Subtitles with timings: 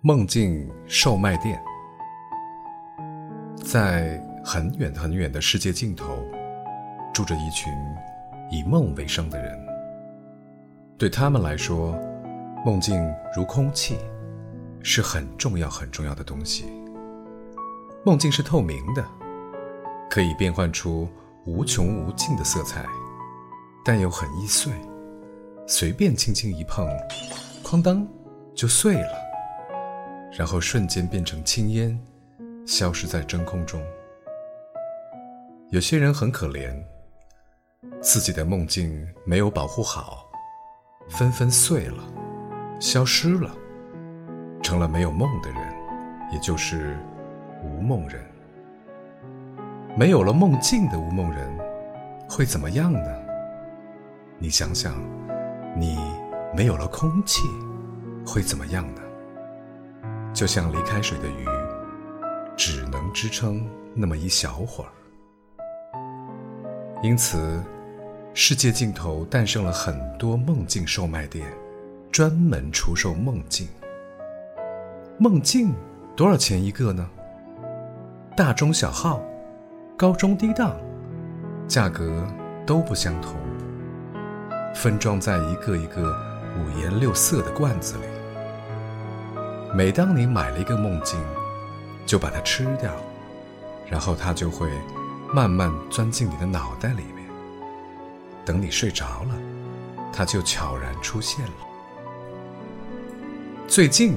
[0.00, 1.60] 梦境售卖店，
[3.56, 6.24] 在很远很远的世界尽头，
[7.12, 7.72] 住着一群
[8.48, 9.58] 以梦为生的人。
[10.96, 11.98] 对他们来说，
[12.64, 13.98] 梦境如空气，
[14.84, 16.66] 是很重要很重要的东西。
[18.04, 19.04] 梦境是透明的，
[20.08, 21.08] 可以变换出
[21.44, 22.86] 无穷无尽的色彩，
[23.84, 24.72] 但又很易碎，
[25.66, 26.88] 随便轻轻一碰，
[27.64, 28.06] 哐当
[28.54, 29.27] 就碎了，
[30.36, 31.98] 然后瞬间变成青烟，
[32.66, 33.82] 消失在真空中。
[35.70, 36.72] 有些人很可怜，
[38.00, 40.24] 自己的梦境没有保护好。
[41.08, 42.04] 纷纷碎了，
[42.78, 43.50] 消失了，
[44.62, 45.74] 成了没有梦的人，
[46.30, 46.98] 也就是
[47.64, 48.22] 无梦人。
[49.96, 51.58] 没有了梦境的无梦人，
[52.28, 53.00] 会怎么样呢？
[54.38, 54.94] 你想想，
[55.74, 55.98] 你
[56.54, 57.40] 没有了空气，
[58.26, 59.00] 会怎么样呢？
[60.32, 61.46] 就像离开水的鱼，
[62.56, 64.90] 只能支撑那么一小会儿。
[67.02, 67.62] 因此。
[68.34, 71.52] 世界尽头诞生了很多梦境售卖店，
[72.12, 73.66] 专门出售梦境。
[75.18, 75.74] 梦境
[76.14, 77.10] 多少钱一个呢？
[78.36, 79.20] 大中小号，
[79.96, 80.76] 高中低档，
[81.66, 82.24] 价格
[82.64, 83.34] 都不相同。
[84.72, 86.16] 分装在一个一个
[86.56, 88.04] 五颜六色的罐子里。
[89.74, 91.20] 每当你买了一个梦境，
[92.06, 92.90] 就把它吃掉，
[93.86, 94.70] 然后它就会
[95.32, 97.28] 慢慢钻进你的脑袋里面。
[98.44, 99.34] 等你睡着了，
[100.12, 101.52] 它就悄然出现了。
[103.66, 104.16] 最近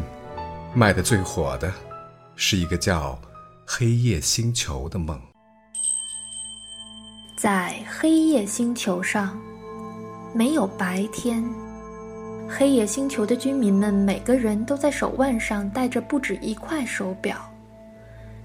[0.73, 1.71] 卖的最火的，
[2.35, 3.11] 是一个叫
[3.65, 5.19] 《黑夜星球》的梦。
[7.35, 9.37] 在黑夜星球上，
[10.33, 11.43] 没有白天。
[12.51, 17.37] 黑夜星球的居民们每个人都在手腕上戴着不止一块手表，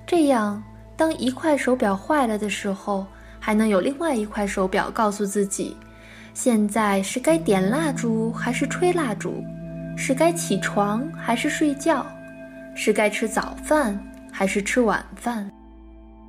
[0.06, 0.62] 这样，
[0.96, 3.04] 当一块手表坏了的时候。
[3.38, 5.76] 还能有另外一块手表告诉自己，
[6.34, 9.40] 现在是该点蜡烛还是吹蜡烛，
[9.96, 12.04] 是该起床还是睡觉，
[12.74, 13.96] 是该吃早饭
[14.32, 15.48] 还是吃晚饭。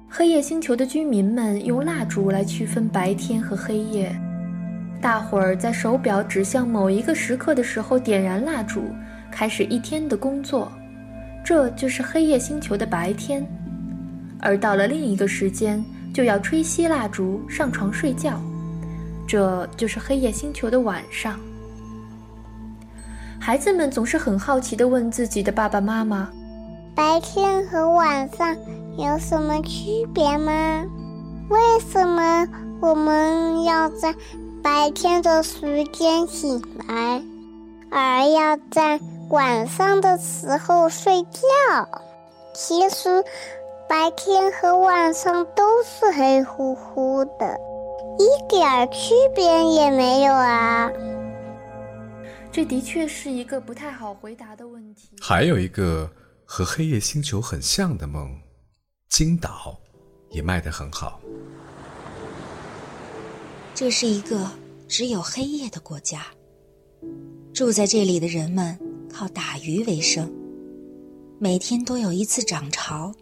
[0.08, 4.16] 黑夜星球的居民们用蜡烛来区分白天和黑夜，
[5.02, 8.84] 大伙儿在手表指向某一个时刻的时候点燃蜡烛，
[9.32, 10.72] 开始一天的工作，
[11.44, 13.46] 这就是黑夜星球的白天。
[14.40, 15.84] 而到了另一个时间。
[16.14, 18.42] 就要吹熄蜡烛，上床睡觉，
[19.28, 21.40] 这就是黑夜星球的晚上。
[23.40, 26.28] 孩子们总是很好奇地问自己的爸爸妈妈
[26.96, 28.56] ：“白天和晚上
[28.98, 30.84] 有什么区别吗？
[31.50, 32.48] 为什么
[32.82, 34.12] 我们要在
[34.68, 37.24] 白天的时间醒来，
[37.90, 41.40] 而要在晚上的时候睡觉？”
[42.54, 43.24] 其实。
[43.88, 47.58] 白天和晚上都是黑乎乎的，
[48.20, 50.92] 一点区别也没有啊！
[52.52, 55.12] 这的确是一个不太好回答的问题。
[55.22, 56.12] 还有一个
[56.44, 58.30] 和黑夜星球很像的梦，
[59.08, 59.80] 金岛
[60.32, 61.22] 也卖得很好。
[63.80, 64.50] 这是一个
[64.88, 66.26] 只有黑夜的国家，
[67.54, 68.76] 住在这里的人们
[69.08, 70.28] 靠打鱼为生，
[71.38, 73.14] 每天都有一次涨潮。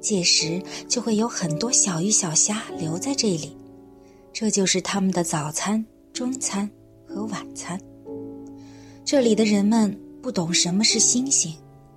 [0.00, 3.56] 届时就会有很多小鱼小虾留在这里，
[4.32, 6.70] 这就是他们的早餐、中餐
[7.04, 7.76] 和晚餐。
[9.04, 9.92] 这里的人们
[10.22, 11.52] 不懂什么是星星，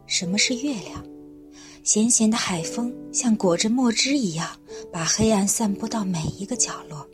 [0.07, 1.05] 什么是月亮。
[1.83, 4.49] 咸咸的海风像裹着墨汁一样，
[4.91, 7.07] 把黑暗散播到每一个角落。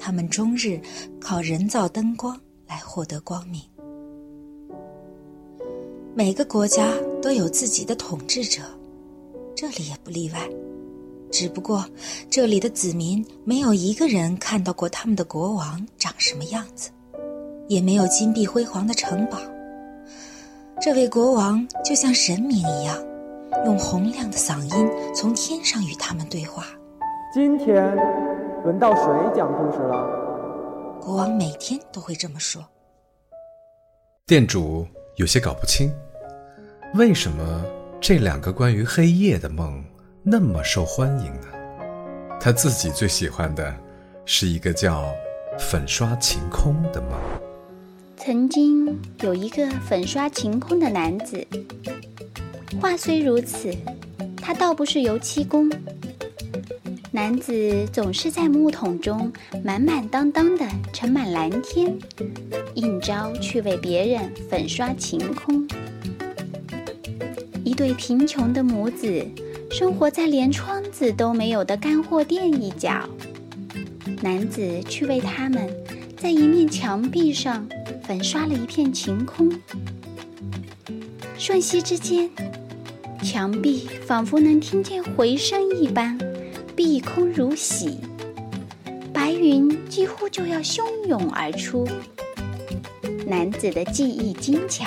[0.00, 0.80] 他们终日
[1.20, 3.60] 靠人造灯光来获得光明。
[6.14, 6.90] 每个国家
[7.22, 8.62] 都有自己的统治者。
[9.54, 10.48] 这里也不例外，
[11.30, 11.84] 只不过
[12.30, 16.90] 这里的子民没有一个人看到过他们的国王长什么样子，
[17.68, 19.38] 也没有金碧辉煌的城堡。
[20.80, 22.96] 这位国王就像神明一样，
[23.66, 26.64] 用洪亮的嗓音从天上与他们对话。
[27.34, 27.94] 今天
[28.62, 29.04] 轮到谁
[29.34, 30.98] 讲故事了？
[31.00, 32.62] 国王每天都会这么说。
[34.26, 34.86] 店主
[35.16, 35.90] 有些搞不清，
[36.94, 37.64] 为什么？
[38.02, 39.82] 这两个关于黑夜的梦
[40.22, 41.48] 那么受欢迎呢？
[42.38, 43.74] 他自己最喜欢的
[44.26, 45.04] 是一个叫
[45.58, 47.10] “粉刷晴空”的梦。
[48.16, 51.46] 曾经有一个粉刷晴空的男子，
[52.80, 53.74] 话虽如此，
[54.36, 55.70] 他倒不是油漆工。
[57.12, 59.32] 男子总是在木桶中
[59.64, 61.98] 满满当当的盛满蓝天，
[62.74, 65.66] 应招去为别人粉刷晴空。
[67.64, 69.26] 一对贫穷的母子
[69.72, 73.08] 生活在连窗子都没有的干货店一角。
[74.22, 75.68] 男子去为他们
[76.16, 77.66] 在一面墙壁上
[78.04, 79.50] 粉刷了一片晴空，
[81.36, 82.30] 瞬息之间，
[83.20, 86.18] 墙壁仿佛能听见回声一般，
[86.82, 87.98] 碧空如洗，
[89.12, 91.86] 白云几乎就要汹涌而出。
[93.26, 94.86] 男子的技艺精巧，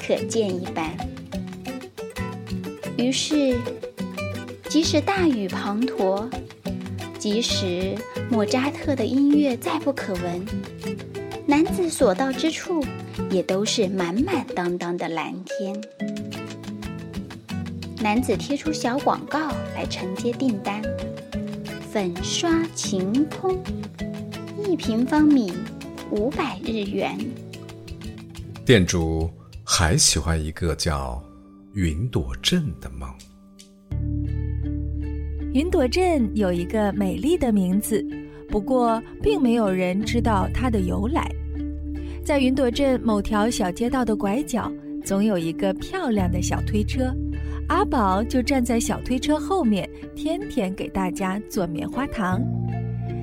[0.00, 0.96] 可见一斑。
[2.96, 3.58] 于是，
[4.68, 6.30] 即使大雨滂沱，
[7.18, 7.96] 即使
[8.30, 10.46] 莫扎特的音乐再不可闻，
[11.44, 12.80] 男子所到之处
[13.32, 16.15] 也都是满满当当的蓝天。
[18.02, 20.82] 男子贴出小广告来承接订单：
[21.90, 23.58] 粉刷晴空，
[24.62, 25.50] 一平方米
[26.10, 27.18] 五百日元。
[28.66, 29.30] 店主
[29.64, 31.22] 还喜欢一个叫
[31.72, 33.08] 云朵镇的梦。
[35.54, 38.04] 云朵镇有一个美丽的名字，
[38.50, 41.26] 不过并没有人知道它的由来。
[42.22, 44.70] 在云朵镇某条小街道的拐角，
[45.02, 47.14] 总有一个漂亮的小推车，
[47.68, 52.40] 阿宝就站在小推车后面，天天给大家做棉花糖。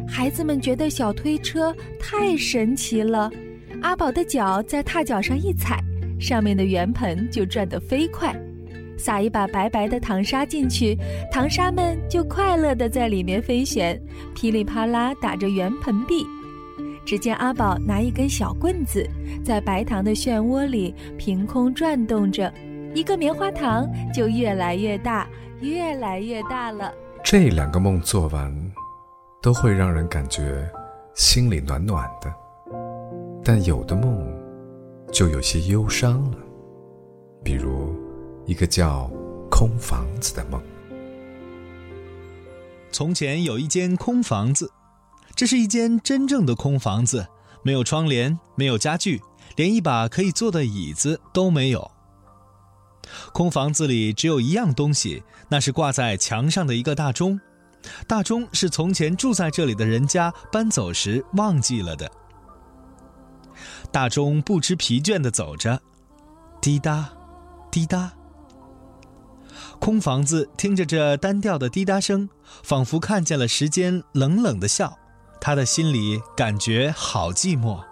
[0.08, 3.32] 孩子们觉得小推车太神奇了。
[3.82, 5.82] 阿宝的脚在踏脚上一踩，
[6.20, 8.36] 上面的圆盆就转得飞快。
[8.98, 10.98] 撒一把白白的糖沙进去，
[11.32, 14.00] 糖沙们就快乐地在里面飞旋，
[14.36, 16.26] 噼里啪啦打着圆盆壁。
[17.06, 19.06] 只见阿宝拿一根小棍子，
[19.44, 22.54] 在白糖的漩涡里凭空转动着，
[22.94, 25.28] 一个棉花糖就越来越大，
[25.62, 26.94] 越来越大了。
[27.24, 28.72] 这两个梦做完，
[29.42, 30.70] 都会让人感觉
[31.16, 32.32] 心里暖暖的。
[33.44, 34.26] 但有的梦
[35.12, 36.38] 就有些忧伤了，
[37.44, 37.96] 比如
[38.46, 39.10] 一个叫
[39.50, 40.62] “空房子”的梦。
[42.92, 44.72] 从前有一间空房子，
[45.36, 47.28] 这是一间真正的空房子，
[47.64, 49.20] 没有窗帘，没有家具，
[49.56, 51.90] 连一把可以坐的椅子都没有。
[53.32, 57.40] 空房子里只有一样东西，那是挂在墙上的一个大钟。
[58.08, 62.10] 大钟是从前住在这里的人家搬走时忘记了的。
[63.92, 65.82] 大钟不知疲倦地走着，
[66.62, 67.10] 滴答，
[67.70, 68.12] 滴答。
[69.80, 72.30] 空房子听着这单调的滴答声，
[72.64, 74.98] 仿佛看见了时间冷冷的笑，
[75.42, 77.84] 他的心里感觉好寂寞。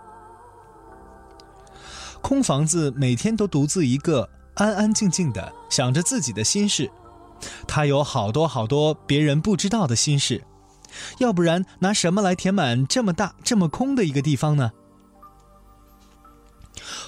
[2.21, 6.91] 空房子每天都独自一个，安安静静的想着自己的心事，
[7.67, 10.43] 他有好多好多别人不知道的心事，
[11.19, 14.71] 要不然拿什么来填满这么大、这么空的一个地方呢？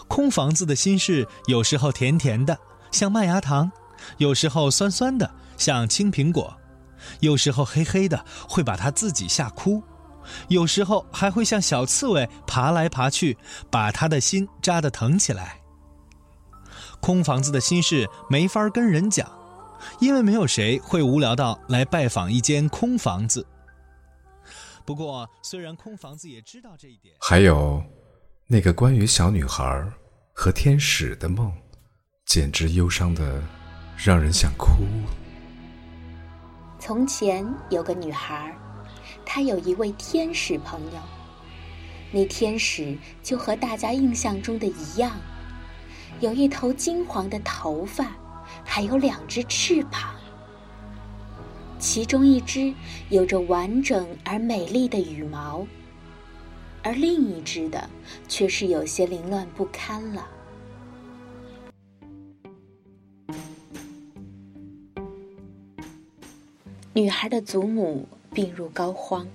[0.07, 2.57] 空房子的心事，有时候甜甜的，
[2.91, 3.69] 像麦芽糖；
[4.17, 6.53] 有时候酸酸的，像青苹果；
[7.21, 9.81] 有时候黑黑的，会把他自己吓哭；
[10.49, 13.37] 有时候还会像小刺猬爬来爬去，
[13.71, 15.62] 把他的心扎得疼起来。
[17.03, 19.29] 空房子的心事没法跟人讲，
[19.99, 23.45] 因为没有谁会无聊到来拜访一间空房子。
[24.85, 27.83] 不过，虽然空房子也知道这一点，还有。
[28.47, 29.85] 那个关于小女孩
[30.31, 31.51] 和天使的梦，
[32.25, 33.41] 简直忧伤的
[33.97, 34.83] 让人想哭。
[36.79, 38.55] 从前有个女孩，
[39.25, 41.01] 她有一位天使朋友。
[42.11, 45.11] 那天使就和大家印象中的一样，
[46.19, 48.15] 有一头金黄的头发，
[48.63, 50.15] 还有两只翅膀，
[51.79, 52.73] 其中一只
[53.09, 55.65] 有着完整而美丽的羽毛。
[56.81, 57.89] 而另一只的
[58.27, 60.27] 却是有些凌乱不堪了。
[66.93, 69.25] 女孩的祖母病入膏肓，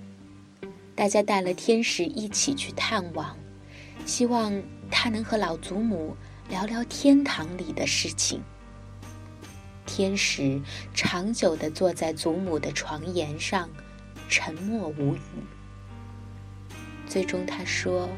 [0.95, 3.35] 大家带了天使一起去探望，
[4.05, 6.15] 希望她能和老祖母
[6.49, 8.41] 聊聊天堂里的事情。
[9.85, 10.59] 天使
[10.95, 13.69] 长久的坐在祖母的床沿上，
[14.27, 15.19] 沉默无语。
[17.07, 18.09] 最终，他说：“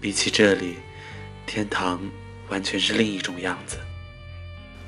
[0.00, 0.76] 比起这里，
[1.46, 2.00] 天堂
[2.48, 3.76] 完全是另一种样子。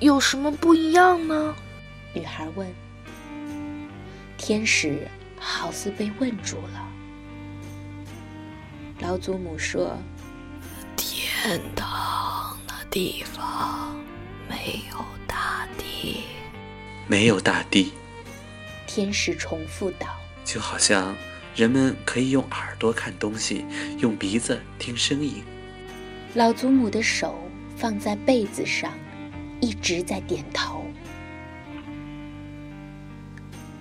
[0.01, 1.55] 有什么不一样呢？”
[2.15, 2.67] 女孩问。
[4.39, 5.09] 天使
[5.39, 6.89] 好似被问住了。
[9.01, 9.97] 老祖母说
[10.97, 12.26] ：“天堂那
[12.97, 13.95] 地方
[14.49, 16.23] 没有大地，
[17.07, 17.93] 没有大地。”
[18.89, 20.07] 天使重复道
[20.47, 21.15] ：“就好像……”
[21.55, 23.67] 人们可以用耳朵看东西，
[23.99, 25.45] 用鼻子听声音。
[26.33, 27.39] 老祖母的手
[27.77, 28.95] 放在被子上，
[29.61, 30.87] 一直在点头。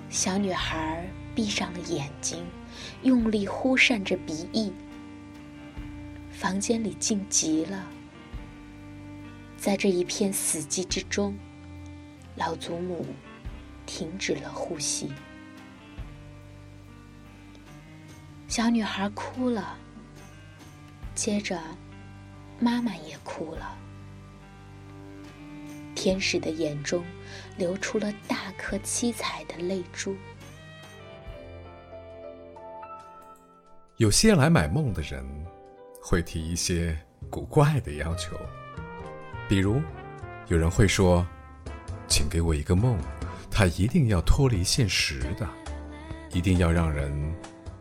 [0.10, 2.45] 小女孩闭上了眼睛，
[3.03, 4.74] 用力呼扇着鼻翼。
[6.34, 7.88] 房间里静极了，
[9.65, 11.36] 在这一片死寂之中，
[12.36, 13.03] 老祖母
[13.88, 15.12] 停止了呼吸。
[18.48, 19.75] 小女孩哭了，
[21.15, 21.60] 接着，
[22.60, 23.75] 妈妈也哭了。
[25.95, 27.03] 天使的眼中
[27.57, 30.15] 流出了大颗七彩的泪珠。
[33.98, 35.25] 有些来买梦的人，
[36.03, 36.95] 会提一些
[37.31, 38.38] 古怪的要求，
[39.47, 39.81] 比如，
[40.47, 41.25] 有人会说
[42.07, 42.97] ：“请给我一个梦，
[43.51, 45.47] 它一定要脱离现实的，
[46.31, 47.11] 一定要让人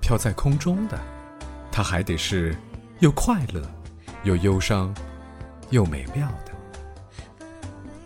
[0.00, 0.98] 飘在空中的，
[1.72, 2.54] 它还得是
[2.98, 3.62] 又快乐，
[4.24, 4.94] 又忧伤，
[5.70, 6.52] 又美妙的。”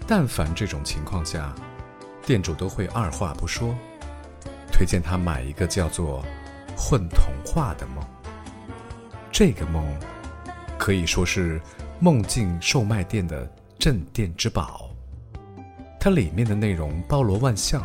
[0.06, 1.52] 但凡这种情况下，
[2.24, 3.74] 店主都会二话不说，
[4.72, 6.24] 推荐他买一个叫做
[6.78, 8.04] “混童话”的梦。
[9.32, 9.84] 这个梦
[10.78, 11.60] 可以说是
[12.00, 14.90] 梦境售卖店的镇店之宝。
[16.00, 17.84] 它里面的内容包罗万象，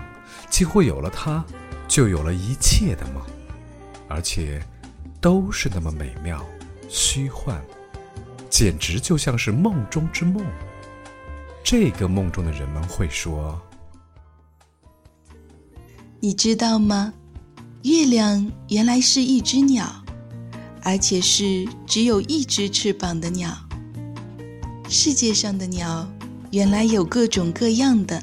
[0.49, 1.43] 几乎有了它，
[1.87, 3.23] 就有了一切的梦，
[4.07, 4.61] 而且
[5.19, 6.45] 都是那么美妙、
[6.87, 7.59] 虚幻，
[8.49, 10.45] 简直就像是梦中之梦。
[11.63, 13.59] 这个梦中的人们会说
[16.21, 17.13] ：“你知道吗？
[17.81, 19.91] 月亮原来是一只鸟，
[20.83, 23.57] 而且是只有一只翅膀的鸟。
[24.93, 26.07] 世界上的鸟
[26.51, 28.21] 原来有各种各样的，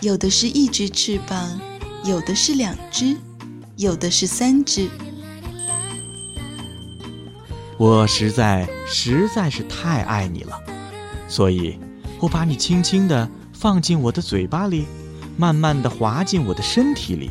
[0.00, 1.60] 有的是一只翅膀，
[2.02, 3.14] 有的是两只，
[3.76, 4.88] 有的是三只。
[7.76, 10.58] 我实在实在是太爱你了，
[11.28, 11.78] 所以。”
[12.18, 14.86] 我把你轻轻地放进我的嘴巴里，
[15.36, 17.30] 慢慢地滑进我的身体里，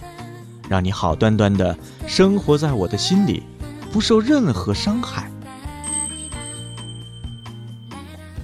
[0.69, 1.75] 让你好端端地
[2.05, 3.41] 生活在我的心里，
[3.91, 5.31] 不受任何伤害。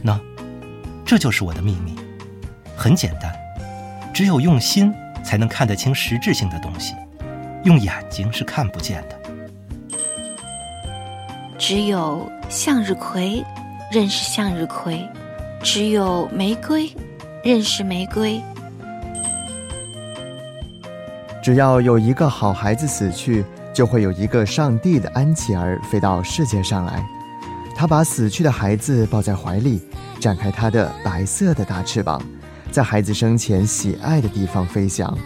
[0.01, 0.19] 那，
[1.05, 1.95] 这就是我的秘密，
[2.75, 3.33] 很简单，
[4.13, 4.93] 只有用心
[5.23, 6.93] 才能看得清实质性的东西，
[7.63, 9.19] 用眼睛是看不见的。
[11.57, 13.43] 只有向日葵
[13.91, 15.07] 认识向日葵。
[15.63, 16.91] 只有玫瑰
[17.43, 18.41] 认识玫瑰。
[21.39, 27.05] 只要有一个好孩子死去，就会有一个上帝的安琪儿飞到世界上来。
[27.81, 29.81] 他把死去的孩子抱在怀里，
[30.19, 32.21] 展开他的白色的大翅膀，
[32.69, 35.17] 在孩子生前喜爱的地方飞翔。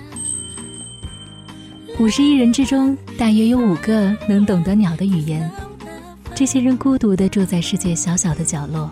[2.00, 5.52] 五十亿人之中，大约有五个能懂得鸟的语言。
[6.34, 8.90] 这些人孤独地住在世界小小的角落。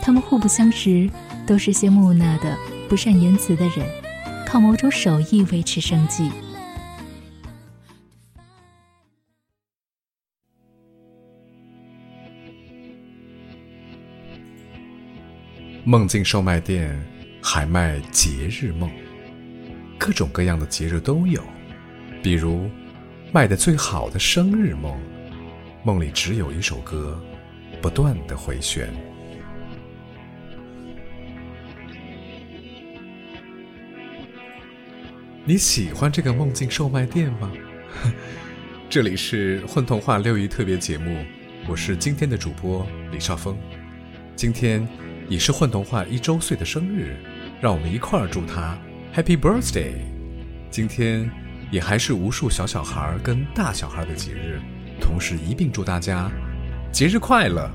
[0.00, 1.08] 他们互不相识，
[1.46, 2.58] 都是些木讷的、
[2.88, 3.86] 不善言辞的人，
[4.44, 6.32] 靠某种手艺维持生计。
[15.84, 16.96] 梦境售卖店
[17.42, 18.88] 还卖节日梦，
[19.98, 21.42] 各种各样的节日都有，
[22.22, 22.70] 比如
[23.32, 24.96] 卖的最好的生日梦，
[25.82, 27.20] 梦里只有一首歌，
[27.80, 28.88] 不断的回旋。
[35.44, 37.50] 你喜欢这个梦境售卖店吗？
[38.88, 41.24] 这里是混童话六一特别节目，
[41.66, 43.58] 我是今天的主播李少峰。
[44.36, 44.86] 今天
[45.32, 47.16] 也是混童话一周岁的生日，
[47.58, 48.76] 让我们一块儿祝他
[49.16, 49.94] Happy Birthday！
[50.70, 51.30] 今天
[51.70, 54.60] 也还是无数小小孩跟大小孩的节日，
[55.00, 56.30] 同时一并祝大家
[56.92, 57.70] 节日快乐。